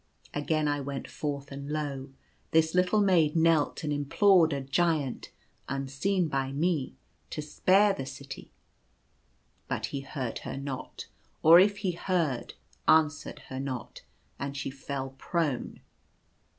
[0.33, 2.09] Again I went forth, and lo!
[2.49, 5.29] this little maid knelt and implored a Giant,
[5.69, 6.95] unseen by me,
[7.29, 8.49] to spare the city;
[9.67, 11.05] but he heard her not,
[11.43, 12.55] or, if he heard,
[12.87, 14.01] answered her not,
[14.39, 15.81] and she fell prone.